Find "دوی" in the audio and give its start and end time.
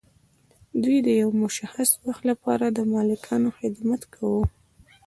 0.83-0.97